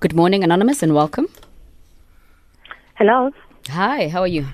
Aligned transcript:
Good 0.00 0.14
morning, 0.14 0.44
Anonymous, 0.44 0.84
and 0.84 0.94
welcome. 0.94 1.26
Hello. 2.94 3.32
Hi, 3.70 4.06
how 4.08 4.20
are 4.20 4.28
you? 4.28 4.46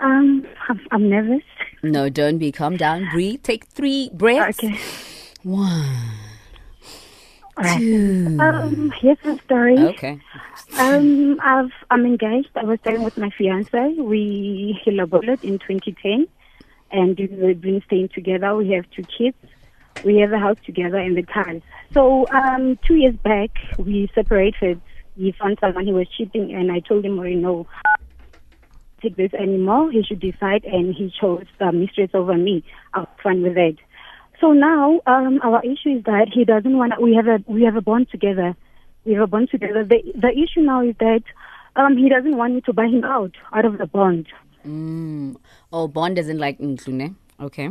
Um, 0.00 0.44
I'm, 0.68 0.80
I'm 0.90 1.08
nervous. 1.08 1.44
No, 1.84 2.08
don't 2.08 2.38
be. 2.38 2.50
Calm 2.50 2.76
down. 2.76 3.08
Breathe. 3.12 3.44
Take 3.44 3.66
three 3.66 4.10
breaths. 4.12 4.58
Okay. 4.58 4.76
One, 5.44 5.86
right. 7.56 7.78
two. 7.78 8.36
Um, 8.40 8.92
here's 9.00 9.18
the 9.22 9.38
story. 9.44 9.78
Okay. 9.78 10.18
Um, 10.76 11.38
I've 11.40 11.70
I'm 11.92 12.04
engaged. 12.04 12.50
I 12.56 12.64
was 12.64 12.80
staying 12.80 13.04
with 13.04 13.16
my 13.16 13.30
fiance. 13.30 13.94
We 13.96 14.80
collaborated 14.82 15.44
in 15.44 15.60
2010, 15.60 16.26
and 16.90 17.16
we've 17.16 17.60
been 17.60 17.80
staying 17.86 18.08
together. 18.08 18.56
We 18.56 18.72
have 18.72 18.90
two 18.90 19.04
kids. 19.04 19.36
We 20.04 20.18
have 20.18 20.32
a 20.32 20.38
house 20.38 20.56
together 20.64 20.98
in 20.98 21.14
the 21.14 21.22
cars. 21.22 21.62
So 21.92 22.26
um, 22.28 22.78
two 22.86 22.94
years 22.94 23.16
back, 23.16 23.50
we 23.78 24.10
separated. 24.14 24.80
He 25.16 25.32
found 25.32 25.58
someone 25.60 25.86
he 25.86 25.92
was 25.92 26.06
cheating, 26.16 26.54
and 26.54 26.72
I 26.72 26.80
told 26.80 27.04
him, 27.04 27.18
"Oh, 27.18 27.24
no, 27.24 27.66
take 29.02 29.16
this 29.16 29.34
anymore. 29.34 29.90
He 29.90 30.02
should 30.02 30.20
decide." 30.20 30.64
And 30.64 30.94
he 30.94 31.12
chose 31.20 31.44
the 31.58 31.72
mistress 31.72 32.10
over 32.14 32.34
me. 32.34 32.64
I 32.94 33.00
was 33.00 33.08
fine 33.22 33.42
with 33.42 33.56
it. 33.56 33.78
So 34.40 34.52
now 34.52 35.00
um, 35.06 35.40
our 35.42 35.62
issue 35.62 35.98
is 35.98 36.04
that 36.04 36.28
he 36.32 36.44
doesn't 36.44 36.76
want. 36.76 37.00
We 37.00 37.14
have 37.14 37.26
a 37.26 37.44
we 37.46 37.62
have 37.64 37.76
a 37.76 37.82
bond 37.82 38.08
together. 38.10 38.56
We 39.04 39.12
have 39.14 39.22
a 39.22 39.26
bond 39.26 39.50
together. 39.50 39.84
The 39.84 40.00
the 40.14 40.30
issue 40.30 40.62
now 40.62 40.82
is 40.82 40.94
that 41.00 41.22
um, 41.76 41.96
he 41.96 42.08
doesn't 42.08 42.36
want 42.36 42.54
me 42.54 42.60
to 42.62 42.72
buy 42.72 42.86
him 42.86 43.04
out 43.04 43.32
out 43.52 43.64
of 43.64 43.78
the 43.78 43.86
bond. 43.86 44.28
Mm. 44.66 45.36
Oh, 45.72 45.88
Bond 45.88 46.16
doesn't 46.16 46.38
like. 46.38 46.58
Okay. 46.60 47.68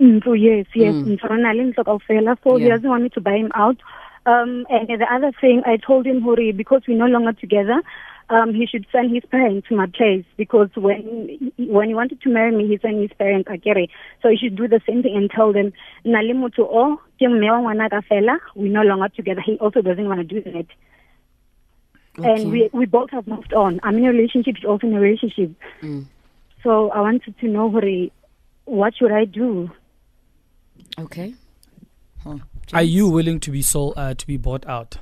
Mm, 0.00 0.24
so 0.24 0.32
yes, 0.32 0.66
yes. 0.74 0.94
Mm. 0.94 1.20
So 1.20 1.34
na 1.34 1.52
le 1.52 1.64
ntlo 1.72 1.84
kaofela. 1.84 2.36
So 2.42 2.56
he 2.56 2.64
Yeah. 2.64 2.76
doesn't 2.76 2.88
want 2.88 3.02
me 3.02 3.08
to 3.10 3.20
buy 3.20 3.36
him 3.36 3.50
out. 3.54 3.76
Um, 4.24 4.66
and 4.70 4.88
the 4.88 5.06
other 5.12 5.32
thing, 5.40 5.62
I 5.66 5.76
told 5.76 6.06
him, 6.06 6.22
Hori, 6.22 6.52
because 6.52 6.82
we're 6.86 6.96
no 6.96 7.06
longer 7.06 7.32
together, 7.32 7.82
um, 8.30 8.54
he 8.54 8.66
should 8.66 8.86
send 8.92 9.12
his 9.12 9.24
parents 9.30 9.66
to 9.68 9.74
my 9.76 9.86
place 9.86 10.24
because 10.36 10.70
when 10.76 11.02
when 11.58 11.88
he 11.88 11.94
wanted 11.94 12.20
to 12.22 12.28
marry 12.30 12.52
me, 12.54 12.66
he 12.68 12.78
sent 12.78 13.00
his 13.00 13.10
parents 13.18 13.48
Akere. 13.50 13.88
So 14.22 14.28
he 14.30 14.36
should 14.36 14.56
do 14.56 14.68
the 14.68 14.80
same 14.86 15.02
thing 15.02 15.16
and 15.16 15.28
tell 15.30 15.52
them, 15.52 15.72
na 16.04 16.20
le 16.20 16.34
motho 16.34 16.60
o, 16.70 17.00
ke 17.18 17.22
mme 17.28 17.50
wa 17.50 17.58
ngwana 17.60 17.90
ka 17.90 18.00
fela, 18.08 18.38
we're 18.54 18.72
no 18.72 18.82
longer 18.82 19.08
together. 19.08 19.42
He 19.44 19.58
also 19.58 19.82
doesn't 19.82 20.08
want 20.08 20.20
to 20.20 20.24
do 20.24 20.40
that. 20.52 20.66
Okay. 22.18 22.30
And 22.42 22.50
we 22.52 22.70
we 22.72 22.86
both 22.86 23.10
have 23.10 23.26
moved 23.26 23.52
on. 23.52 23.80
I'm 23.82 23.98
in 23.98 24.04
a 24.06 24.10
relationship, 24.10 24.56
he's 24.56 24.64
also 24.64 24.86
in 24.86 24.94
a 24.94 25.00
relationship. 25.00 25.50
Mm. 25.82 26.06
So 26.62 26.90
I 26.90 27.00
wanted 27.00 27.34
to 27.40 27.48
know, 27.48 27.70
Hori, 27.70 28.12
what 28.66 28.94
should 28.96 29.10
I 29.12 29.24
do? 29.24 29.70
Okay. 30.98 31.34
Huh. 32.22 32.38
Are 32.72 32.82
you 32.82 33.08
willing 33.08 33.40
to 33.40 33.50
be 33.50 33.62
sold, 33.62 33.94
uh, 33.96 34.14
to 34.14 34.26
be 34.26 34.36
bought 34.36 34.66
out? 34.66 34.98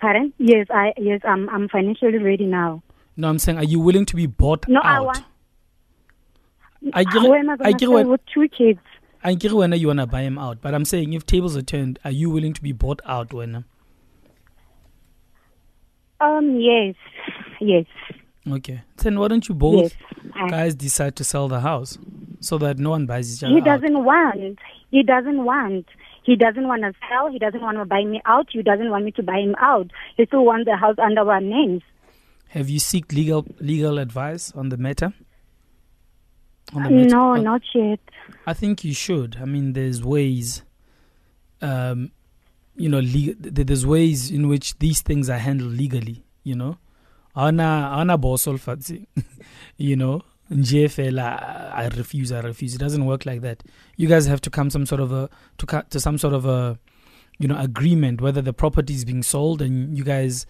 Pardon? 0.00 0.32
Yes, 0.38 0.66
I 0.70 0.92
yes, 0.96 1.20
I'm 1.24 1.48
I'm 1.50 1.68
financially 1.68 2.18
ready 2.18 2.46
now. 2.46 2.82
No, 3.16 3.28
I'm 3.28 3.38
saying, 3.38 3.58
are 3.58 3.64
you 3.64 3.80
willing 3.80 4.06
to 4.06 4.16
be 4.16 4.26
bought 4.26 4.66
No, 4.68 4.80
out? 4.80 4.82
No, 4.84 4.88
I 4.88 5.00
want. 5.00 5.24
I 6.94 7.04
get 7.04 7.12
Who 7.22 7.34
am 7.34 7.50
I 7.50 7.52
I 7.52 7.56
gonna 7.56 7.72
get 7.74 7.90
what 7.90 8.06
with 8.06 8.20
two 8.32 8.48
kids? 8.48 8.80
I 9.22 9.34
get 9.34 9.52
when 9.52 9.72
you 9.72 9.86
wanna 9.88 10.06
buy 10.06 10.22
him 10.22 10.38
out, 10.38 10.62
but 10.62 10.74
I'm 10.74 10.86
saying 10.86 11.12
if 11.12 11.26
tables 11.26 11.54
are 11.56 11.62
turned, 11.62 11.98
are 12.04 12.10
you 12.10 12.30
willing 12.30 12.54
to 12.54 12.62
be 12.62 12.72
bought 12.72 13.00
out 13.04 13.34
when? 13.34 13.64
Um, 16.20 16.56
yes, 16.60 16.94
yes, 17.60 17.86
Okay, 18.50 18.82
then 18.98 19.18
why 19.18 19.28
don't 19.28 19.46
you 19.48 19.54
both 19.54 19.82
yes. 19.82 19.94
I- 20.34 20.48
guys 20.48 20.74
decide 20.74 21.16
to 21.16 21.24
sell 21.24 21.48
the 21.48 21.60
house 21.60 21.98
so 22.40 22.58
that 22.58 22.78
no 22.78 22.90
one 22.90 23.06
buys 23.06 23.34
each 23.34 23.42
other 23.44 23.54
he 23.54 23.60
doesn't 23.60 24.04
want. 24.04 24.58
He 24.90 25.02
doesn't 25.02 25.44
want. 25.44 25.86
He 26.22 26.36
doesn't 26.36 26.66
want 26.66 26.82
to 26.82 26.92
sell. 27.08 27.30
He 27.30 27.38
doesn't 27.38 27.60
want 27.62 27.78
to 27.78 27.84
buy 27.84 28.04
me 28.04 28.20
out. 28.26 28.48
He 28.50 28.62
doesn't 28.62 28.90
want 28.90 29.04
me 29.04 29.10
to 29.12 29.22
buy 29.22 29.38
him 29.38 29.54
out. 29.58 29.90
He 30.16 30.26
still 30.26 30.44
wants 30.44 30.66
the 30.66 30.76
house 30.76 30.96
under 30.98 31.28
our 31.30 31.40
names. 31.40 31.82
Have 32.48 32.68
you 32.68 32.78
seek 32.78 33.12
legal 33.12 33.46
legal 33.60 33.98
advice 33.98 34.52
on 34.52 34.68
the 34.70 34.76
matter? 34.76 35.12
On 36.74 36.82
the 36.82 36.90
matter? 36.90 37.08
No, 37.08 37.32
Uh, 37.34 37.40
not 37.40 37.62
yet. 37.74 38.00
I 38.46 38.52
think 38.54 38.84
you 38.84 38.92
should. 38.94 39.38
I 39.40 39.44
mean, 39.44 39.72
there's 39.72 40.02
ways, 40.04 40.62
um, 41.62 42.10
you 42.76 42.88
know, 42.88 42.98
le- 43.00 43.34
there's 43.38 43.86
ways 43.86 44.30
in 44.30 44.48
which 44.48 44.78
these 44.78 45.00
things 45.02 45.28
are 45.30 45.38
handled 45.38 45.72
legally. 45.72 46.24
You 46.42 46.56
know, 46.56 46.78
ana 47.36 47.90
ana 47.92 48.18
bosol 48.18 48.58
fatsi, 48.58 49.06
you 49.76 49.96
know, 49.96 50.22
nje 50.50 50.88
fela, 50.88 51.72
I 51.74 51.88
refuse, 51.88 52.32
I 52.32 52.40
refuse. 52.40 52.74
It 52.74 52.78
doesn't 52.78 53.04
work 53.04 53.24
like 53.24 53.40
that. 53.42 53.62
You 53.96 54.08
guys 54.08 54.26
have 54.26 54.40
to 54.42 54.50
come 54.50 54.70
some 54.70 54.86
sort 54.86 55.00
of 55.00 55.12
a 55.12 55.28
to 55.58 55.66
co- 55.66 55.82
to 55.90 56.00
some 56.00 56.18
sort 56.18 56.34
of 56.34 56.44
a, 56.44 56.78
you 57.38 57.48
know, 57.48 57.58
agreement 57.58 58.20
whether 58.20 58.42
the 58.42 58.52
property 58.52 58.94
is 58.94 59.04
being 59.04 59.22
sold 59.22 59.62
and 59.62 59.96
you 59.96 60.04
guys 60.04 60.46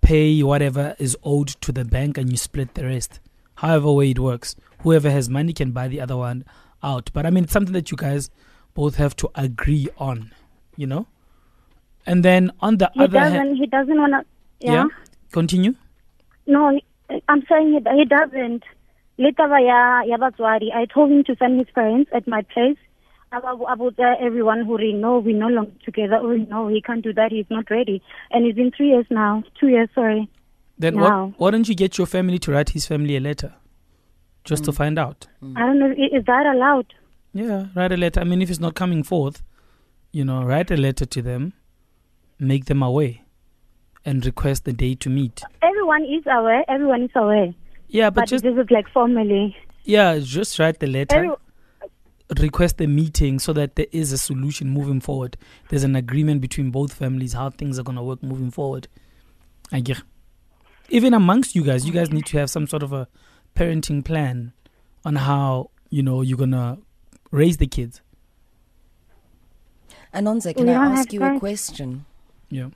pay 0.00 0.42
whatever 0.42 0.94
is 0.98 1.16
owed 1.24 1.48
to 1.48 1.72
the 1.72 1.84
bank 1.84 2.18
and 2.18 2.30
you 2.30 2.36
split 2.36 2.74
the 2.74 2.84
rest. 2.84 3.20
However 3.56 3.92
way 3.92 4.10
it 4.10 4.18
works, 4.18 4.54
whoever 4.82 5.10
has 5.10 5.28
money 5.28 5.52
can 5.52 5.72
buy 5.72 5.88
the 5.88 6.00
other 6.00 6.16
one 6.16 6.44
out. 6.82 7.10
But 7.12 7.26
I 7.26 7.30
mean, 7.30 7.44
it's 7.44 7.52
something 7.52 7.72
that 7.72 7.90
you 7.90 7.96
guys 7.96 8.30
both 8.74 8.96
have 8.96 9.16
to 9.16 9.30
agree 9.34 9.88
on, 9.98 10.32
you 10.76 10.86
know. 10.86 11.06
And 12.06 12.24
then 12.24 12.52
on 12.60 12.78
the 12.78 12.90
He 12.94 13.00
other 13.02 13.18
hand, 13.18 13.56
he 13.56 13.66
doesn't 13.66 13.98
want 13.98 14.12
to. 14.12 14.24
Yeah? 14.60 14.72
yeah, 14.72 14.84
continue. 15.32 15.74
No, 16.46 16.78
I'm 17.28 17.44
saying 17.48 17.72
he, 17.72 17.96
he 17.96 18.04
doesn't. 18.04 18.62
Later, 19.18 19.48
ya 19.58 20.02
ya 20.02 20.16
batswadi, 20.16 20.72
I 20.72 20.86
told 20.86 21.10
him 21.10 21.24
to 21.24 21.34
send 21.36 21.58
his 21.58 21.68
parents 21.74 22.10
at 22.14 22.26
my 22.28 22.42
place. 22.42 22.78
About, 23.30 23.60
everyone 24.22 24.64
who 24.64 24.78
really 24.78 24.94
know 24.94 25.18
we're 25.18 25.36
no 25.36 25.48
longer 25.48 25.72
together. 25.84 26.16
Oh 26.16 26.32
no, 26.32 26.68
he 26.68 26.80
can't 26.80 27.02
do 27.02 27.12
that. 27.12 27.30
He's 27.30 27.50
not 27.50 27.70
ready, 27.70 28.00
and 28.30 28.46
it's 28.46 28.56
been 28.56 28.70
three 28.70 28.88
years 28.88 29.04
now. 29.10 29.42
Two 29.60 29.68
years, 29.68 29.90
sorry. 29.94 30.30
Then 30.78 30.98
why, 30.98 31.32
why 31.36 31.50
don't 31.50 31.68
you 31.68 31.74
get 31.74 31.98
your 31.98 32.06
family 32.06 32.38
to 32.38 32.52
write 32.52 32.70
his 32.70 32.86
family 32.86 33.16
a 33.16 33.20
letter, 33.20 33.52
just 34.44 34.64
to 34.64 34.70
mm. 34.70 34.76
find 34.76 34.98
out? 34.98 35.26
I 35.42 35.66
don't 35.66 35.78
know 35.78 35.90
is 35.90 36.24
that 36.26 36.46
allowed? 36.46 36.86
Yeah, 37.34 37.66
write 37.74 37.92
a 37.92 37.96
letter. 37.96 38.20
I 38.20 38.24
mean, 38.24 38.40
if 38.40 38.48
it's 38.48 38.60
not 38.60 38.74
coming 38.74 39.02
forth, 39.02 39.42
you 40.12 40.24
know, 40.24 40.42
write 40.44 40.70
a 40.70 40.76
letter 40.76 41.04
to 41.04 41.20
them, 41.20 41.52
make 42.38 42.64
them 42.64 42.82
aware, 42.82 43.16
and 44.04 44.24
request 44.24 44.64
the 44.64 44.72
day 44.72 44.94
to 44.94 45.10
meet. 45.10 45.42
Everyone 45.60 46.04
is 46.04 46.24
aware. 46.26 46.64
Everyone 46.68 47.02
is 47.02 47.10
aware. 47.14 47.52
Yeah, 47.88 48.10
but, 48.10 48.22
But, 48.22 48.28
just 48.28 48.44
this 48.44 48.56
is 48.56 48.70
like 48.70 48.88
formally. 48.90 49.56
yeah, 49.84 50.18
just 50.18 50.58
write 50.58 50.78
the 50.80 50.86
letter. 50.86 51.16
Every, 51.16 51.30
request 52.38 52.78
a 52.82 52.86
meeting 52.86 53.38
so 53.38 53.54
that 53.54 53.76
there 53.76 53.86
is 53.90 54.12
a 54.12 54.18
solution 54.18 54.68
moving 54.68 55.00
forward. 55.00 55.38
There's 55.70 55.82
an 55.84 55.96
agreement 55.96 56.42
between 56.42 56.70
both 56.70 56.92
families 56.92 57.32
how 57.32 57.48
things 57.48 57.78
are 57.78 57.82
going 57.82 57.96
to 57.96 58.02
work 58.02 58.22
moving 58.22 58.50
forward. 58.50 58.86
I 59.72 59.80
get. 59.80 60.02
Even 60.90 61.14
amongst 61.14 61.54
you 61.56 61.62
guys, 61.64 61.86
you 61.86 61.92
guys 61.92 62.10
need 62.10 62.26
to 62.26 62.38
have 62.38 62.50
some 62.50 62.66
sort 62.66 62.82
of 62.82 62.92
a 62.92 63.08
parenting 63.56 64.04
plan 64.04 64.52
on 65.06 65.16
how 65.16 65.70
you 65.90 66.02
know 66.02 66.20
you're 66.22 66.38
gonna 66.38 66.78
raise 67.30 67.56
the 67.58 67.66
kids. 67.66 68.00
Anonza, 70.14 70.54
can 70.56 70.66
We 70.66 70.72
I 70.72 70.86
ask 70.86 71.12
you 71.12 71.22
a 71.22 71.38
question? 71.38 72.06
Yeah. 72.50 72.68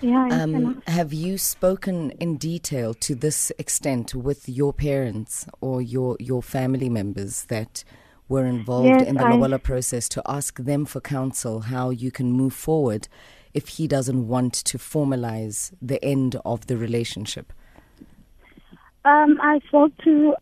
Yeah. 0.00 0.28
Um, 0.30 0.82
have 0.86 1.12
you 1.12 1.38
spoken 1.38 2.10
in 2.12 2.36
detail 2.36 2.94
to 2.94 3.14
this 3.14 3.52
extent 3.58 4.14
with 4.14 4.48
your 4.48 4.72
parents 4.72 5.46
or 5.60 5.82
your, 5.82 6.16
your 6.20 6.42
family 6.42 6.88
members 6.88 7.44
that 7.44 7.84
were 8.28 8.44
involved 8.44 8.88
Yes, 8.88 9.08
in 9.08 9.16
the 9.16 9.24
Lobola 9.24 9.58
process 9.58 10.08
to 10.10 10.22
ask 10.26 10.58
them 10.58 10.84
for 10.84 11.00
counsel 11.00 11.60
how 11.60 11.90
you 11.90 12.10
can 12.10 12.32
move 12.32 12.52
forward 12.52 13.08
if 13.54 13.68
he 13.68 13.88
doesn't 13.88 14.28
want 14.28 14.52
to 14.52 14.78
formalize 14.78 15.72
the 15.80 16.02
end 16.04 16.36
of 16.44 16.66
the 16.66 16.76
relationship? 16.76 17.52
Um, 19.04 19.38
I 19.40 19.60
spoke 19.68 19.92
to 20.04 20.34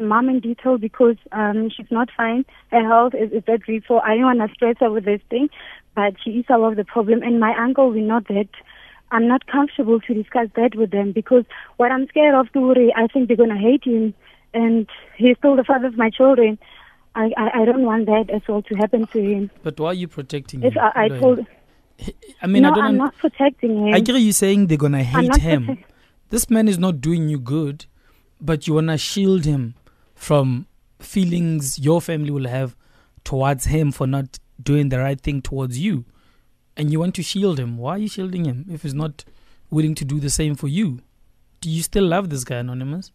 mom 0.00 0.28
in 0.28 0.40
detail 0.40 0.78
because 0.78 1.16
um, 1.32 1.70
she's 1.70 1.90
not 1.90 2.08
fine. 2.16 2.44
Her 2.70 2.86
health 2.86 3.14
is, 3.14 3.30
is 3.32 3.44
that 3.46 3.66
weak, 3.68 3.84
so 3.86 4.00
I 4.00 4.12
didn't 4.12 4.24
want 4.24 4.40
to 4.40 4.54
stress 4.54 4.76
her 4.80 4.90
with 4.90 5.04
this 5.04 5.20
thing. 5.30 5.48
But 5.94 6.14
she 6.24 6.30
is 6.30 6.44
aware 6.48 6.70
of 6.70 6.76
the 6.76 6.84
problem, 6.84 7.22
and 7.22 7.38
my 7.40 7.54
uncle, 7.58 7.90
we 7.90 8.00
know 8.00 8.20
that. 8.28 8.48
I'm 9.14 9.28
not 9.28 9.46
comfortable 9.46 10.00
to 10.00 10.14
discuss 10.14 10.48
that 10.56 10.74
with 10.74 10.90
them 10.90 11.12
because 11.12 11.44
what 11.76 11.92
I'm 11.92 12.08
scared 12.08 12.34
of, 12.34 12.46
Turi, 12.54 12.88
I 12.96 13.08
think 13.08 13.28
they're 13.28 13.36
gonna 13.36 13.58
hate 13.58 13.84
him, 13.84 14.14
and 14.54 14.88
he's 15.18 15.36
still 15.36 15.54
the 15.54 15.64
father 15.64 15.88
of 15.88 15.98
my 15.98 16.08
children. 16.08 16.58
I, 17.14 17.30
I, 17.36 17.60
I 17.60 17.64
don't 17.66 17.82
want 17.84 18.06
that 18.06 18.30
as 18.30 18.40
well 18.48 18.62
to 18.62 18.74
happen 18.74 19.06
to 19.08 19.20
him. 19.22 19.50
But 19.62 19.78
why 19.78 19.88
are 19.88 19.92
you 19.92 20.08
protecting 20.08 20.62
If 20.62 20.72
him? 20.72 20.82
I, 20.82 21.04
I 21.04 21.08
told, 21.08 21.46
I 22.40 22.46
mean, 22.46 22.62
no, 22.62 22.70
I 22.70 22.74
don't. 22.74 22.84
I'm 22.84 22.90
un- 22.92 22.96
not 22.96 23.14
protecting 23.18 23.86
him. 23.88 23.92
I 23.92 24.00
get 24.00 24.16
you 24.16 24.32
saying 24.32 24.68
they're 24.68 24.78
gonna 24.78 25.00
I'm 25.00 25.04
hate 25.04 25.36
him. 25.36 25.66
protect- 25.66 25.92
This 26.30 26.48
man 26.48 26.66
is 26.66 26.78
not 26.78 27.02
doing 27.02 27.28
you 27.28 27.38
good, 27.38 27.84
but 28.40 28.66
you 28.66 28.72
wanna 28.72 28.96
shield 28.96 29.44
him 29.44 29.74
from 30.14 30.66
feelings 31.00 31.78
your 31.78 32.00
family 32.00 32.30
will 32.30 32.48
have 32.48 32.74
towards 33.24 33.66
him 33.66 33.92
for 33.92 34.06
not 34.06 34.38
doing 34.62 34.88
the 34.88 34.98
right 34.98 35.20
thing 35.20 35.42
towards 35.42 35.78
you. 35.78 36.04
And 36.76 36.90
you 36.90 37.00
want 37.00 37.14
to 37.16 37.22
shield 37.22 37.58
him. 37.60 37.76
Why 37.76 37.92
are 37.92 37.98
you 37.98 38.08
shielding 38.08 38.44
him 38.44 38.66
if 38.70 38.82
he's 38.82 38.94
not 38.94 39.24
willing 39.70 39.94
to 39.96 40.04
do 40.04 40.20
the 40.20 40.30
same 40.30 40.54
for 40.54 40.68
you? 40.68 41.00
Do 41.60 41.70
you 41.70 41.82
still 41.82 42.04
love 42.04 42.30
this 42.30 42.44
guy, 42.44 42.56
Anonymous? 42.56 43.12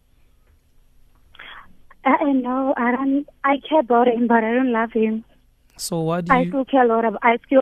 I, 2.06 2.12
I 2.12 2.32
know. 2.32 2.74
I 2.78 2.92
don't. 2.92 3.28
I 3.44 3.58
care 3.68 3.80
about 3.80 4.08
him, 4.08 4.28
but 4.28 4.44
I 4.44 4.54
don't 4.54 4.72
love 4.72 4.92
him. 4.94 5.26
So 5.78 6.00
why 6.00 6.22
do 6.22 6.32
you 6.32 6.40
I 6.40 6.42
you 6.44 6.50
still 6.50 6.66
care 6.66 6.86
a 6.86 6.88
lot 6.88 7.06
about. 7.06 7.20
I 7.24 7.38
still. 7.46 7.62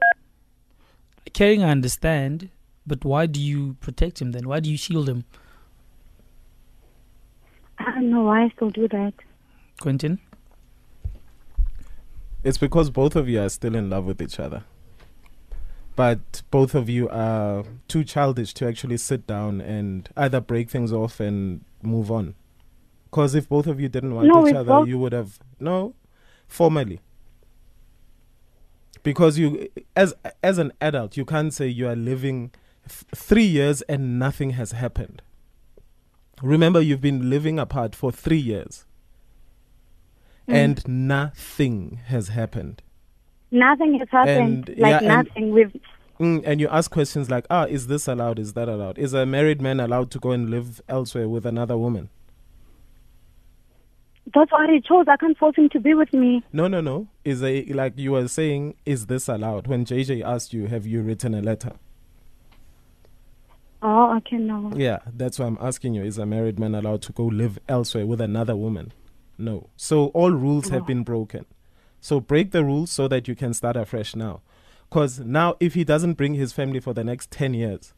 caring, 1.33 1.63
I 1.63 1.69
understand, 1.69 2.49
but 2.85 3.03
why 3.03 3.25
do 3.25 3.41
you 3.41 3.75
protect 3.79 4.21
him 4.21 4.31
then? 4.31 4.47
Why 4.47 4.59
do 4.59 4.69
you 4.69 4.77
shield 4.77 5.09
him, 5.09 5.25
I 7.77 7.91
don't 7.91 8.09
know 8.09 8.23
why 8.23 8.43
I 8.43 8.49
still 8.55 8.69
do 8.69 8.87
that. 8.87 9.13
Quentin? 9.81 10.19
It's 12.45 12.59
because 12.59 12.91
both 12.91 13.15
of 13.15 13.27
you 13.27 13.41
are 13.41 13.49
still 13.49 13.73
in 13.75 13.89
love 13.89 14.05
with 14.05 14.21
each 14.21 14.39
other. 14.39 14.63
But 15.95 16.43
both 16.51 16.75
of 16.75 16.87
you 16.89 17.09
are 17.09 17.63
too 17.87 18.03
childish 18.03 18.53
to 18.55 18.67
actually 18.67 18.97
sit 18.97 19.25
down 19.25 19.61
and 19.61 20.07
either 20.15 20.39
break 20.41 20.69
things 20.69 20.93
off 20.93 21.19
and 21.19 21.61
move 21.81 22.11
on. 22.11 22.35
Because 23.05 23.33
if 23.33 23.49
both 23.49 23.65
of 23.65 23.79
you 23.79 23.89
didn't 23.89 24.13
want 24.13 24.27
No, 24.27 24.47
each 24.47 24.53
other, 24.53 24.65
both- 24.73 24.87
you 24.87 24.99
would 24.99 25.13
have 25.13 25.39
no 25.59 25.95
formally. 26.47 26.99
Because 29.01 29.39
you, 29.39 29.67
as 29.95 30.13
as 30.43 30.57
an 30.59 30.71
adult, 30.81 31.17
you 31.17 31.25
can't 31.25 31.53
say 31.53 31.67
you 31.67 31.87
are 31.87 31.95
living 31.95 32.51
f- 32.85 33.05
three 33.15 33.45
years 33.45 33.81
and 33.83 34.19
nothing 34.19 34.51
has 34.51 34.71
happened. 34.71 35.21
Remember, 36.43 36.81
you've 36.81 37.01
been 37.01 37.29
living 37.29 37.57
apart 37.57 37.95
for 37.95 38.11
three 38.11 38.39
years, 38.39 38.85
Mm. 40.47 40.53
and 40.53 40.87
nothing 40.87 41.99
has 42.07 42.29
happened. 42.29 42.81
Nothing 43.51 43.99
has 43.99 44.07
happened. 44.11 44.69
And- 44.69 44.79
like 44.79 45.01
yeah, 45.01 45.07
nothing. 45.07 45.51
We've 45.51 45.75
Mm, 46.19 46.43
and 46.45 46.61
you 46.61 46.69
ask 46.69 46.89
questions 46.91 47.29
like, 47.29 47.45
ah, 47.49 47.65
is 47.65 47.87
this 47.87 48.07
allowed? 48.07 48.39
Is 48.39 48.53
that 48.53 48.69
allowed? 48.69 48.97
Is 48.97 49.13
a 49.13 49.25
married 49.25 49.61
man 49.61 49.81
allowed 49.81 50.11
to 50.11 50.19
go 50.19 50.31
and 50.31 50.49
live 50.49 50.79
elsewhere 50.87 51.27
with 51.27 51.45
another 51.45 51.77
woman? 51.77 52.09
that's 54.33 54.51
what 54.51 54.69
he 54.69 54.81
chose. 54.81 55.05
I 55.07 55.17
can't 55.17 55.37
force 55.37 55.55
him 55.55 55.69
to 55.69 55.79
be 55.79 55.93
with 55.93 56.13
me. 56.13 56.43
No, 56.51 56.67
no, 56.67 56.81
no. 56.81 57.07
Is 57.23 57.43
a 57.43 57.63
like 57.65 57.93
you 57.97 58.11
were 58.13 58.27
saying, 58.27 58.75
is 58.85 59.05
this 59.05 59.27
allowed? 59.27 59.67
When 59.67 59.85
JJ 59.85 60.23
asked 60.23 60.53
you, 60.53 60.67
have 60.67 60.85
you 60.85 61.01
written 61.01 61.33
a 61.33 61.41
letter? 61.41 61.73
Oh, 63.81 64.17
okay, 64.17 64.37
no. 64.37 64.71
Yeah, 64.75 64.99
that's 65.05 65.37
why 65.37 65.45
I'm 65.45 65.59
asking 65.61 65.93
you. 65.93 66.03
Is 66.03 66.17
a 66.17 66.25
married 66.25 66.59
man 66.59 66.73
allowed 66.73 67.03
to 67.03 67.11
go 67.11 67.25
live 67.25 67.59
elsewhere 67.69 68.05
with 68.07 68.19
another 68.19 68.55
woman? 68.55 68.93
No. 69.37 69.69
So 69.75 70.07
all 70.07 70.31
rules 70.31 70.69
have 70.69 70.87
been 70.87 71.03
broken. 71.03 71.45
So 71.99 72.19
break 72.19 72.51
the 72.51 72.63
rules 72.63 72.91
so 72.91 73.07
that 73.07 73.27
you 73.27 73.35
can 73.35 73.53
start 73.53 73.75
afresh 73.75 74.15
now. 74.15 74.41
Because 74.89 75.19
now, 75.19 75.55
if 75.59 75.73
he 75.73 75.83
doesn't 75.83 76.13
bring 76.13 76.35
his 76.35 76.53
family 76.53 76.79
for 76.79 76.93
the 76.93 77.03
next 77.03 77.31
10 77.31 77.53
years, 77.53 77.93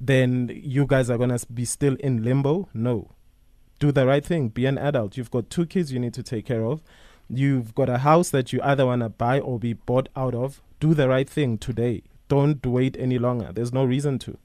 then 0.00 0.50
you 0.54 0.86
guys 0.86 1.10
are 1.10 1.18
going 1.18 1.36
to 1.36 1.46
be 1.52 1.64
still 1.64 1.96
in 1.96 2.22
limbo? 2.22 2.68
No. 2.72 3.10
Do 3.78 3.92
the 3.92 4.06
right 4.06 4.24
thing. 4.24 4.48
Be 4.48 4.66
an 4.66 4.78
adult. 4.78 5.16
You've 5.16 5.30
got 5.30 5.50
two 5.50 5.66
kids 5.66 5.92
you 5.92 5.98
need 5.98 6.14
to 6.14 6.22
take 6.22 6.46
care 6.46 6.64
of. 6.64 6.82
You've 7.28 7.74
got 7.74 7.88
a 7.88 7.98
house 7.98 8.30
that 8.30 8.52
you 8.52 8.60
either 8.62 8.86
want 8.86 9.02
to 9.02 9.08
buy 9.08 9.40
or 9.40 9.58
be 9.58 9.72
bought 9.72 10.08
out 10.14 10.34
of. 10.34 10.62
Do 10.78 10.94
the 10.94 11.08
right 11.08 11.28
thing 11.28 11.58
today. 11.58 12.02
Don't 12.28 12.64
wait 12.64 12.96
any 12.98 13.18
longer. 13.18 13.50
There's 13.52 13.72
no 13.72 13.84
reason 13.84 14.18
to. 14.20 14.38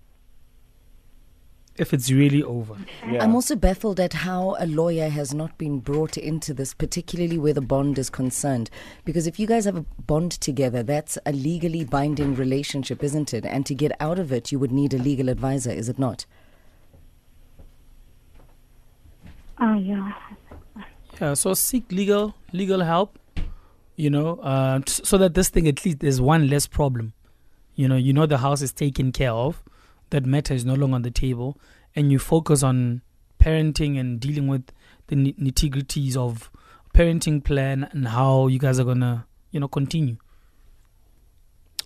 If 1.81 1.95
it's 1.95 2.11
really 2.11 2.43
over. 2.43 2.75
Yeah. 3.09 3.23
I'm 3.23 3.33
also 3.33 3.55
baffled 3.55 3.99
at 3.99 4.13
how 4.13 4.55
a 4.59 4.67
lawyer 4.67 5.09
has 5.09 5.33
not 5.33 5.57
been 5.57 5.79
brought 5.79 6.15
into 6.15 6.53
this, 6.53 6.75
particularly 6.75 7.39
where 7.39 7.53
the 7.53 7.61
bond 7.61 7.97
is 7.97 8.07
concerned. 8.07 8.69
Because 9.03 9.25
if 9.25 9.39
you 9.39 9.47
guys 9.47 9.65
have 9.65 9.75
a 9.75 9.85
bond 10.05 10.33
together, 10.33 10.83
that's 10.83 11.17
a 11.25 11.31
legally 11.31 11.83
binding 11.83 12.35
relationship, 12.35 13.03
isn't 13.03 13.33
it? 13.33 13.47
And 13.47 13.65
to 13.65 13.73
get 13.73 13.93
out 13.99 14.19
of 14.19 14.31
it, 14.31 14.51
you 14.51 14.59
would 14.59 14.71
need 14.71 14.93
a 14.93 14.99
legal 14.99 15.27
advisor, 15.27 15.71
is 15.71 15.89
it 15.89 15.97
not? 15.97 16.27
Oh, 19.59 19.73
yeah. 19.73 20.13
Yeah, 21.19 21.33
so 21.33 21.55
seek 21.55 21.91
legal 21.91 22.35
legal 22.51 22.81
help, 22.81 23.17
you 23.95 24.11
know, 24.11 24.35
uh, 24.37 24.81
t- 24.85 25.01
so 25.03 25.17
that 25.17 25.33
this 25.33 25.49
thing 25.49 25.67
at 25.67 25.83
least 25.83 25.99
there's 26.01 26.21
one 26.21 26.47
less 26.47 26.67
problem. 26.67 27.13
You 27.73 27.87
know, 27.87 27.95
you 27.95 28.13
know 28.13 28.27
the 28.27 28.37
house 28.37 28.61
is 28.61 28.71
taken 28.71 29.11
care 29.11 29.31
of, 29.31 29.63
that 30.11 30.25
matter 30.25 30.53
is 30.53 30.63
no 30.63 30.75
longer 30.75 30.95
on 30.95 31.01
the 31.01 31.11
table, 31.11 31.57
and 31.95 32.11
you 32.11 32.19
focus 32.19 32.63
on 32.63 33.01
parenting 33.39 33.99
and 33.99 34.19
dealing 34.19 34.47
with 34.47 34.71
the 35.07 35.15
ni- 35.15 35.33
nitty-gritties 35.33 36.15
of 36.15 36.49
parenting 36.93 37.43
plan 37.43 37.89
and 37.91 38.09
how 38.09 38.47
you 38.47 38.59
guys 38.59 38.79
are 38.79 38.83
gonna, 38.83 39.25
you 39.51 39.59
know, 39.59 39.67
continue. 39.67 40.17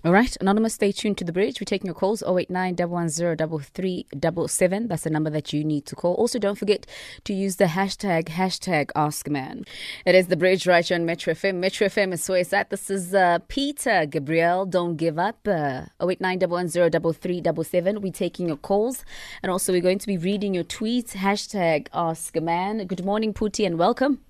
All 0.05 0.13
right, 0.13 0.37
Anonymous, 0.39 0.75
stay 0.75 0.91
tuned 0.91 1.17
to 1.17 1.23
the 1.23 1.33
bridge. 1.33 1.59
We're 1.59 1.65
taking 1.65 1.87
your 1.87 1.95
calls 1.95 2.21
089 2.21 2.75
110 2.75 4.87
That's 4.87 5.03
the 5.03 5.09
number 5.09 5.31
that 5.31 5.51
you 5.51 5.63
need 5.63 5.87
to 5.87 5.95
call. 5.95 6.13
Also, 6.13 6.37
don't 6.37 6.59
forget 6.59 6.85
to 7.23 7.33
use 7.33 7.55
the 7.55 7.65
hashtag, 7.65 8.25
hashtag 8.25 8.91
AskMan. 8.95 9.67
It 10.05 10.13
is 10.13 10.27
the 10.27 10.37
bridge 10.37 10.67
right 10.67 10.87
here 10.87 10.93
on 10.93 11.07
Metro 11.07 11.33
FM. 11.33 11.55
Metro 11.55 11.87
FM 11.87 12.13
is 12.13 12.29
where 12.29 12.37
it's 12.37 12.53
at. 12.53 12.69
This 12.69 12.91
is 12.91 13.15
uh, 13.15 13.39
Peter 13.47 14.05
Gabriel. 14.05 14.67
Don't 14.67 14.95
give 14.95 15.17
up. 15.17 15.39
Uh, 15.47 15.85
089 15.99 16.39
110 16.39 17.99
We're 17.99 18.11
taking 18.11 18.47
your 18.47 18.57
calls. 18.57 19.03
And 19.41 19.51
also, 19.51 19.73
we're 19.73 19.81
going 19.81 19.97
to 19.97 20.05
be 20.05 20.19
reading 20.19 20.53
your 20.53 20.65
tweets. 20.65 21.13
Hashtag 21.13 21.89
AskMan. 21.89 22.85
Good 22.85 23.03
morning, 23.03 23.33
Puti, 23.33 23.65
and 23.65 23.79
welcome. 23.79 24.21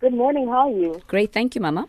Good 0.00 0.14
morning. 0.14 0.48
How 0.48 0.66
are 0.66 0.70
you? 0.70 1.00
Great. 1.06 1.32
Thank 1.32 1.54
you, 1.54 1.60
Mama. 1.60 1.86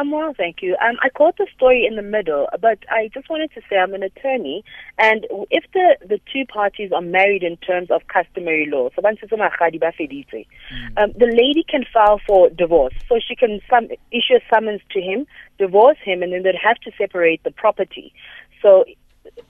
I'm 0.00 0.10
well, 0.10 0.32
thank 0.34 0.62
you. 0.62 0.78
Um, 0.80 0.96
I 1.02 1.10
caught 1.10 1.36
the 1.36 1.46
story 1.54 1.84
in 1.86 1.94
the 1.94 2.02
middle, 2.02 2.48
but 2.58 2.78
I 2.88 3.10
just 3.12 3.28
wanted 3.28 3.52
to 3.52 3.60
say 3.68 3.76
I'm 3.76 3.92
an 3.92 4.02
attorney, 4.02 4.64
and 4.96 5.26
if 5.50 5.64
the, 5.74 5.98
the 6.00 6.18
two 6.32 6.46
parties 6.46 6.90
are 6.90 7.02
married 7.02 7.42
in 7.42 7.58
terms 7.58 7.90
of 7.90 8.00
customary 8.08 8.66
law, 8.66 8.88
so 8.96 9.02
once 9.02 9.18
it's 9.20 9.30
magadi 9.30 10.46
um, 10.96 11.12
the 11.18 11.26
lady 11.26 11.62
can 11.68 11.84
file 11.92 12.18
for 12.26 12.48
divorce, 12.48 12.94
so 13.10 13.18
she 13.20 13.36
can 13.36 13.60
sum, 13.68 13.88
issue 14.10 14.36
a 14.36 14.40
summons 14.50 14.80
to 14.92 15.02
him, 15.02 15.26
divorce 15.58 15.98
him, 16.02 16.22
and 16.22 16.32
then 16.32 16.44
they'd 16.44 16.54
have 16.54 16.78
to 16.78 16.90
separate 16.96 17.44
the 17.44 17.50
property. 17.50 18.14
So 18.62 18.86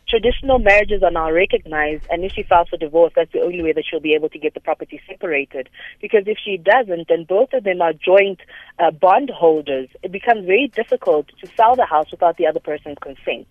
traditional 0.09 0.59
marriages 0.59 1.03
are 1.03 1.11
now 1.11 1.31
recognized, 1.31 2.05
and 2.11 2.25
if 2.25 2.33
she 2.33 2.43
files 2.43 2.69
for 2.69 2.77
divorce, 2.77 3.13
that's 3.15 3.33
the 3.33 3.41
only 3.41 3.63
way 3.63 3.73
that 3.73 3.85
she'll 3.89 4.01
be 4.01 4.15
able 4.15 4.29
to 4.31 4.39
get 4.39 4.55
the 4.55 4.61
property 4.61 5.01
separated. 5.09 5.69
Because 6.01 6.25
if 6.27 6.39
she 6.45 6.57
doesn't, 6.57 7.09
then 7.09 7.25
both 7.25 7.53
of 7.53 7.65
them 7.65 7.81
are 7.81 7.93
joint 7.93 8.41
uh, 8.79 8.91
bond 8.91 9.31
holders. 9.31 9.89
It 10.03 10.13
becomes 10.13 10.47
very 10.47 10.69
difficult 10.69 11.29
to 11.41 11.47
sell 11.57 11.77
the 11.77 11.87
house 11.87 12.11
without 12.11 12.37
the 12.37 12.47
other 12.47 12.61
person's 12.61 12.99
consent. 13.01 13.47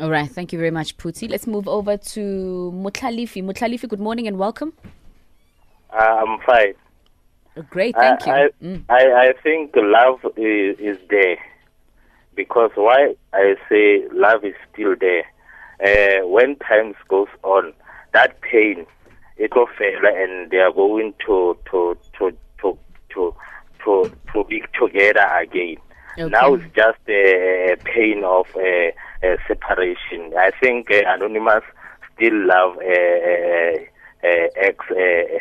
All 0.00 0.10
right. 0.10 0.28
Thank 0.28 0.52
you 0.52 0.58
very 0.58 0.72
much, 0.72 0.96
Puti. 0.96 1.28
Let's 1.30 1.46
move 1.46 1.68
over 1.68 1.96
to 1.96 2.72
Mutlalifi. 2.74 3.42
Mutlalifi, 3.44 3.88
good 3.88 4.00
morning 4.00 4.26
and 4.26 4.38
welcome. 4.38 4.72
Uh, 5.92 5.96
I'm 5.98 6.40
fine. 6.40 6.74
Great. 7.70 7.94
Thank 7.94 8.26
I, 8.26 8.42
you. 8.42 8.50
I, 8.60 8.64
Mm. 8.64 8.84
I, 8.88 9.28
I 9.28 9.32
think 9.42 9.72
love 9.76 10.20
is, 10.36 10.78
is 10.80 10.98
there 11.08 11.36
because 12.34 12.72
why 12.74 13.14
I 13.32 13.54
say 13.68 14.08
love 14.12 14.44
is 14.44 14.54
still 14.72 14.96
there. 14.98 15.24
Uh, 15.82 16.26
when 16.26 16.56
times 16.56 16.96
goes 17.08 17.28
on, 17.42 17.72
that 18.12 18.40
pain 18.40 18.86
it 19.36 19.54
will 19.54 19.66
fail 19.78 20.00
and 20.04 20.50
they 20.50 20.58
are 20.58 20.72
going 20.72 21.12
to 21.26 21.56
to 21.70 21.96
to 22.18 22.30
to 22.60 22.78
to 23.10 23.34
to, 23.84 24.10
to 24.32 24.44
be 24.44 24.62
together 24.78 25.26
again. 25.40 25.76
Okay. 26.18 26.28
Now 26.28 26.54
it's 26.54 26.64
just 26.74 26.98
a 27.08 27.76
pain 27.84 28.22
of 28.24 28.46
uh, 28.56 29.26
uh, 29.26 29.36
separation. 29.48 30.32
I 30.38 30.52
think 30.60 30.90
uh, 30.90 31.02
Anonymous 31.06 31.64
still 32.14 32.46
love 32.46 32.76
uh, 32.78 32.90
uh, 33.32 33.76
uh, 34.22 34.48
ex 34.56 34.78
uh, 34.90 35.38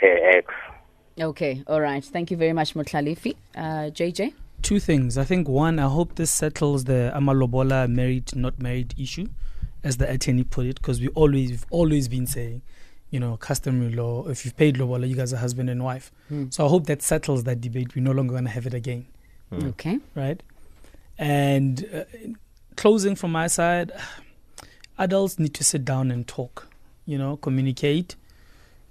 her 0.00 0.38
ex. 0.38 0.46
Okay. 1.20 1.62
All 1.66 1.80
right. 1.80 2.02
Thank 2.02 2.30
you 2.30 2.38
very 2.38 2.54
much, 2.54 2.74
Mutlalifi. 2.74 3.36
Uh, 3.54 3.90
JJ? 3.90 4.32
Two 4.62 4.78
things. 4.80 5.16
I 5.18 5.24
think 5.24 5.48
one, 5.48 5.78
I 5.78 5.88
hope 5.88 6.14
this 6.16 6.30
settles 6.30 6.84
the 6.84 7.12
Amalobola 7.14 7.88
married 7.88 8.34
not 8.36 8.60
married 8.60 8.94
issue, 8.98 9.28
as 9.82 9.96
the 9.96 10.10
attorney 10.10 10.44
put 10.44 10.66
it, 10.66 10.76
because 10.76 11.00
we 11.00 11.08
always 11.08 11.50
we've 11.50 11.66
always 11.70 12.08
been 12.08 12.26
saying, 12.26 12.62
you 13.10 13.18
know, 13.18 13.36
customary 13.36 13.92
law. 13.94 14.26
If 14.28 14.44
you've 14.44 14.56
paid 14.56 14.76
lobola, 14.76 15.06
you 15.08 15.16
guys 15.16 15.32
are 15.32 15.38
husband 15.38 15.70
and 15.70 15.82
wife. 15.82 16.12
So 16.50 16.66
I 16.66 16.68
hope 16.68 16.86
that 16.86 17.02
settles 17.02 17.44
that 17.44 17.60
debate. 17.60 17.94
We're 17.96 18.04
no 18.04 18.12
longer 18.12 18.32
going 18.32 18.44
to 18.44 18.50
have 18.50 18.66
it 18.66 18.74
again, 18.74 19.06
Okay. 19.52 19.98
right? 20.14 20.40
And 21.18 21.88
uh, 21.92 22.04
closing 22.76 23.14
from 23.16 23.32
my 23.32 23.46
side, 23.46 23.92
adults 24.98 25.38
need 25.38 25.54
to 25.54 25.64
sit 25.64 25.84
down 25.84 26.10
and 26.10 26.26
talk. 26.26 26.68
You 27.06 27.18
know, 27.18 27.36
communicate, 27.36 28.14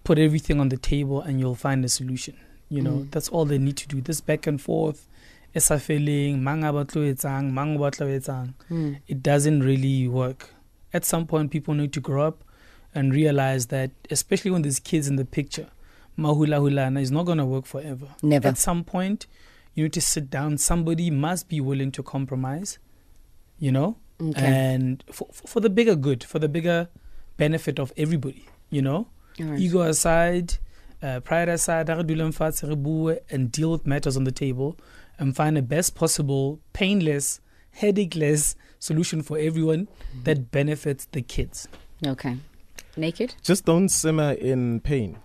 put 0.04 0.18
everything 0.20 0.60
on 0.60 0.70
the 0.70 0.78
table, 0.78 1.22
and 1.22 1.40
you'll 1.40 1.56
find 1.56 1.86
a 1.86 1.90
solution. 1.90 2.36
You 2.70 2.82
know, 2.82 2.92
Mm. 2.92 3.12
that's 3.12 3.30
all 3.30 3.46
they 3.46 3.58
need 3.58 3.78
to 3.78 3.88
do. 3.88 4.02
This 4.02 4.22
back 4.22 4.46
and 4.46 4.62
forth, 4.62 5.08
esa 5.56 5.80
feeling, 5.80 6.44
mang 6.44 6.64
a 6.64 6.72
batlo 6.74 7.02
etsang, 7.14 7.52
mang 7.52 7.76
o 7.76 7.80
batla 7.80 8.08
etsang, 8.20 8.54
Mm. 8.70 8.98
it 9.08 9.22
doesn't 9.24 9.62
really 9.62 10.08
work. 10.08 10.50
At 10.94 11.06
some 11.06 11.26
point, 11.26 11.52
people 11.52 11.74
need 11.74 11.92
to 11.94 12.00
grow 12.00 12.28
up 12.28 12.44
and 12.96 13.14
realize 13.14 13.68
that, 13.68 13.92
especially 14.10 14.52
when 14.52 14.62
there's 14.64 14.80
kids 14.80 15.08
in 15.08 15.16
the 15.16 15.26
picture, 15.26 15.68
mahula 16.18 16.60
hulana 16.60 17.00
is 17.02 17.12
not 17.12 17.26
going 17.26 17.38
to 17.38 17.46
work 17.46 17.66
forever. 17.66 18.08
Never. 18.24 18.48
At 18.48 18.58
some 18.58 18.84
point, 18.84 19.28
you 19.76 19.84
need 19.84 19.94
to 19.94 20.02
sit 20.02 20.30
down. 20.30 20.58
Somebody 20.58 21.10
must 21.12 21.48
be 21.48 21.62
willing 21.62 21.92
to 21.92 22.04
compromise, 22.04 22.80
you 23.60 23.72
know, 23.72 23.98
Okay. 24.22 24.46
and 24.46 25.04
for, 25.12 25.28
for 25.32 25.60
the 25.62 25.70
bigger 25.70 25.96
good, 25.96 26.24
for 26.24 26.40
the 26.40 26.50
bigger 26.50 26.90
benefit 27.38 27.80
of 27.80 27.94
everybody, 27.96 28.46
you 28.70 28.82
know. 28.82 29.08
Right. 29.40 29.60
Ego 29.60 29.82
aside, 29.82 30.56
uh, 31.02 31.22
pride 31.22 31.48
aside, 31.48 31.88
re 31.90 32.04
dule 32.04 32.30
fatshe, 32.34 33.20
and 33.30 33.52
deal 33.52 33.72
with 33.72 33.88
matters 33.88 34.18
on 34.18 34.26
the 34.26 34.32
table 34.34 34.76
and 35.20 35.36
find 35.36 35.58
the 35.58 35.62
best 35.62 35.94
possible, 35.94 36.60
painless, 36.74 37.42
headacheless 37.72 38.56
solution 38.80 39.22
for 39.22 39.38
everyone 39.38 39.88
that 40.24 40.52
benefits 40.52 41.06
the 41.12 41.22
kids. 41.22 41.68
Okay. 42.06 42.38
Naked? 42.98 43.36
Just 43.44 43.66
don't 43.66 43.90
simmer 43.90 44.32
in 44.32 44.80
pain. 44.80 45.20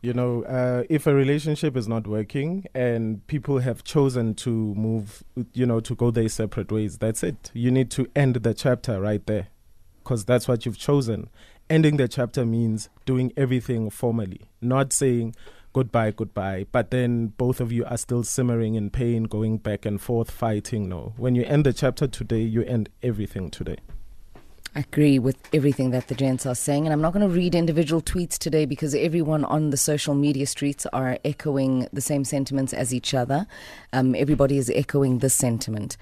You 0.00 0.12
know, 0.12 0.44
uh, 0.44 0.84
if 0.90 1.06
a 1.06 1.14
relationship 1.14 1.76
is 1.76 1.88
not 1.88 2.06
working 2.06 2.66
and 2.74 3.26
people 3.26 3.60
have 3.60 3.84
chosen 3.84 4.34
to 4.34 4.74
move, 4.74 5.24
you 5.54 5.64
know, 5.64 5.80
to 5.80 5.94
go 5.94 6.10
their 6.10 6.28
separate 6.28 6.70
ways, 6.70 6.98
that's 6.98 7.22
it. 7.22 7.50
You 7.54 7.70
need 7.70 7.90
to 7.92 8.06
end 8.14 8.36
the 8.36 8.52
chapter 8.52 9.00
right 9.00 9.24
there 9.26 9.48
because 10.02 10.26
that's 10.26 10.46
what 10.46 10.66
you've 10.66 10.78
chosen. 10.78 11.30
Ending 11.70 11.96
the 11.96 12.06
chapter 12.06 12.44
means 12.44 12.90
doing 13.06 13.32
everything 13.36 13.88
formally, 13.88 14.42
not 14.60 14.92
saying 14.92 15.34
goodbye, 15.74 16.12
goodbye, 16.12 16.66
but 16.72 16.90
then 16.90 17.26
both 17.36 17.60
of 17.60 17.70
you 17.70 17.84
are 17.84 17.98
still 17.98 18.22
simmering 18.22 18.76
in 18.76 18.88
pain, 18.88 19.24
going 19.24 19.58
back 19.58 19.84
and 19.84 20.00
forth, 20.00 20.30
fighting. 20.30 20.88
No. 20.88 21.12
When 21.18 21.34
you 21.34 21.44
end 21.44 21.66
the 21.66 21.74
chapter 21.74 22.06
today, 22.06 22.40
you 22.40 22.62
end 22.62 22.88
everything 23.02 23.50
today. 23.50 23.76
I 24.76 24.80
agree 24.80 25.18
with 25.18 25.36
everything 25.52 25.90
that 25.90 26.08
the 26.08 26.14
gents 26.14 26.46
are 26.46 26.54
saying, 26.54 26.86
and 26.86 26.92
I'm 26.92 27.00
not 27.00 27.12
going 27.12 27.28
to 27.28 27.32
read 27.32 27.54
individual 27.54 28.00
tweets 28.00 28.38
today 28.38 28.66
because 28.66 28.94
everyone 28.94 29.44
on 29.44 29.70
the 29.70 29.76
social 29.76 30.14
media 30.14 30.46
streets 30.46 30.86
are 30.86 31.18
echoing 31.24 31.86
the 31.92 32.00
same 32.00 32.24
sentiments 32.24 32.72
as 32.72 32.94
each 32.94 33.12
other. 33.12 33.46
Um, 33.92 34.14
everybody 34.14 34.58
is 34.58 34.70
echoing 34.70 35.18
this 35.18 35.34
sentiment. 35.34 35.96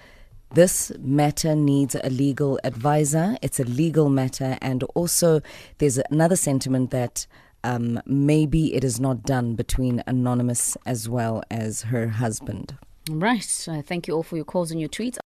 This 0.54 0.92
matter 0.98 1.54
needs 1.54 1.96
a 1.96 2.10
legal 2.10 2.60
advisor. 2.62 3.36
It's 3.42 3.58
a 3.58 3.64
legal 3.64 4.10
matter, 4.10 4.58
and 4.60 4.82
also 4.94 5.40
there's 5.78 5.98
another 6.10 6.36
sentiment 6.36 6.90
that 6.90 7.26
um, 7.64 8.00
maybe 8.06 8.74
it 8.74 8.84
is 8.84 9.00
not 9.00 9.22
done 9.22 9.54
between 9.54 10.02
Anonymous 10.06 10.76
as 10.86 11.08
well 11.08 11.42
as 11.50 11.82
her 11.82 12.08
husband. 12.08 12.76
Right. 13.10 13.68
Uh, 13.68 13.82
thank 13.82 14.06
you 14.06 14.14
all 14.14 14.22
for 14.22 14.36
your 14.36 14.44
calls 14.44 14.70
and 14.70 14.80
your 14.80 14.88
tweets. 14.88 15.18